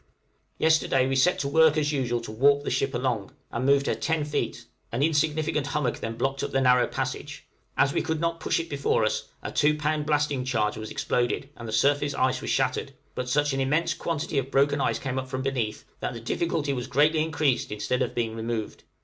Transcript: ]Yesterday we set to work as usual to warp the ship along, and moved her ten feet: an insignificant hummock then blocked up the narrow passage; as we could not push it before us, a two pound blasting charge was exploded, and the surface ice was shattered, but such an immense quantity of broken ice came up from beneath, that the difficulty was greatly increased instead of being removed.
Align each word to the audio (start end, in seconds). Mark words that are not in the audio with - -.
]Yesterday 0.57 1.05
we 1.07 1.15
set 1.15 1.37
to 1.37 1.47
work 1.47 1.77
as 1.77 1.91
usual 1.91 2.19
to 2.21 2.31
warp 2.31 2.63
the 2.63 2.71
ship 2.71 2.95
along, 2.95 3.35
and 3.51 3.67
moved 3.67 3.85
her 3.85 3.93
ten 3.93 4.25
feet: 4.25 4.65
an 4.91 5.03
insignificant 5.03 5.67
hummock 5.67 5.99
then 5.99 6.17
blocked 6.17 6.41
up 6.41 6.49
the 6.49 6.59
narrow 6.59 6.87
passage; 6.87 7.45
as 7.77 7.93
we 7.93 8.01
could 8.01 8.19
not 8.19 8.39
push 8.39 8.59
it 8.59 8.67
before 8.67 9.05
us, 9.05 9.25
a 9.43 9.51
two 9.51 9.77
pound 9.77 10.07
blasting 10.07 10.43
charge 10.43 10.75
was 10.75 10.89
exploded, 10.89 11.49
and 11.55 11.67
the 11.67 11.71
surface 11.71 12.15
ice 12.15 12.41
was 12.41 12.49
shattered, 12.49 12.93
but 13.13 13.29
such 13.29 13.53
an 13.53 13.59
immense 13.61 13.93
quantity 13.93 14.39
of 14.39 14.49
broken 14.49 14.81
ice 14.81 14.97
came 14.97 15.19
up 15.19 15.27
from 15.27 15.43
beneath, 15.43 15.85
that 15.99 16.13
the 16.15 16.19
difficulty 16.19 16.73
was 16.73 16.87
greatly 16.87 17.21
increased 17.21 17.71
instead 17.71 18.01
of 18.01 18.15
being 18.15 18.35
removed. 18.35 18.83